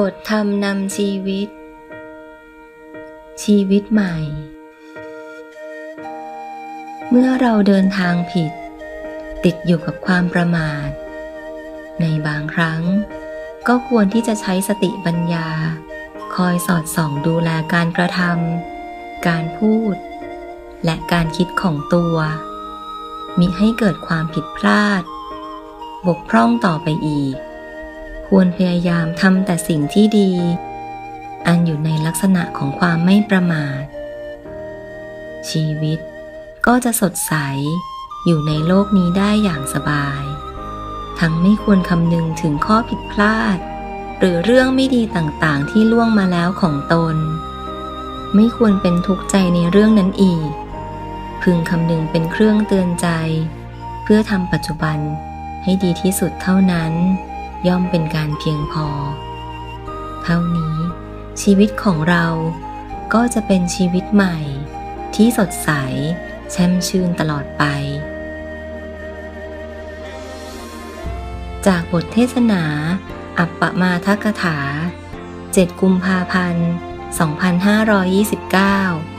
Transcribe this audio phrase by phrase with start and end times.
[0.00, 1.48] บทธรรมนำชีวิต
[3.42, 4.16] ชีวิตใหม่
[7.10, 8.52] เมื่อเราเดินทางผิด
[9.44, 10.88] ติดอยู่กับความประมาท
[12.00, 12.82] ในบางครั้ง
[13.68, 15.48] ก็ควรที่จะใช้สติปัญญา
[16.34, 19.94] คอยสอดส่องดูแลการกระทำการพูด
[20.84, 22.16] และการคิดของตัว
[23.38, 25.02] มิให้เกิดความผิดพลาด
[26.06, 27.36] บกพร่องต่อไปอีก
[28.36, 30.30] ควรพยายามทำแต่สิ่งที่ดี
[31.46, 33.82] อันอยู่ในลักษณะของความไม่ประมาท
[35.50, 35.98] ชีวิต
[36.66, 37.34] ก็จะสดใส
[38.26, 40.22] อยู่ในโลกนี้ได้อย่างสบาย
[41.20, 43.58] ทั้งไม่ควรคำนึงถึงข้อผิดพลาด
[44.18, 47.16] หรือเรื่องไม่ดีต่างๆที่ล่วงมาแล้วของตน
[48.34, 50.50] ไม่ควรเป็นทุกข์ใจในเรื่องนั้นอีก
[51.42, 53.08] พึงคำนึงเป็นเครื่องเตือนใจ
[54.02, 54.98] เพื่อทำปัจจุบัน
[55.62, 56.94] ให้ดีที่สุดเท่านั้น
[57.68, 58.86] ย่อมเป็นการเพียงพอ
[60.22, 60.76] เท่านี้
[61.42, 62.26] ชีวิตของเรา
[63.14, 64.38] ก็จะเป็นชีวิตใหม่
[65.14, 65.70] ที่สดใส
[66.50, 67.64] แช่มชื่นตลอดไป
[71.66, 72.64] จากบทเทศนา
[73.38, 74.58] อัปปมาทกถา
[75.18, 76.68] 7 กุมภาพันธ์
[77.32, 79.11] 2529